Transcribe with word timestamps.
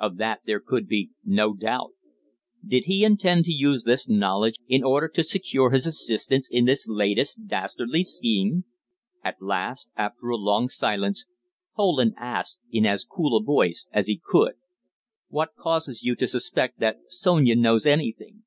Of 0.00 0.16
that, 0.16 0.40
there 0.44 0.58
could 0.58 0.88
be 0.88 1.10
no 1.24 1.54
doubt. 1.54 1.92
Did 2.66 2.86
he 2.86 3.04
intend 3.04 3.44
to 3.44 3.52
use 3.52 3.84
this 3.84 4.08
knowledge 4.08 4.56
in 4.66 4.82
order 4.82 5.06
to 5.10 5.22
secure 5.22 5.70
his 5.70 5.86
assistance 5.86 6.48
in 6.50 6.64
this 6.64 6.88
latest 6.88 7.46
dastardly 7.46 8.02
scheme? 8.02 8.64
At 9.22 9.40
last, 9.40 9.88
after 9.94 10.30
a 10.30 10.36
long 10.36 10.68
silence, 10.68 11.26
Poland 11.76 12.14
asked 12.18 12.58
in 12.72 12.86
as 12.86 13.04
cool 13.04 13.36
a 13.36 13.40
voice 13.44 13.88
as 13.92 14.08
he 14.08 14.20
could 14.20 14.54
"What 15.28 15.54
causes 15.56 16.02
you 16.02 16.16
to 16.16 16.26
suspect 16.26 16.80
that 16.80 16.96
Sonia 17.06 17.54
knows 17.54 17.86
anything?" 17.86 18.42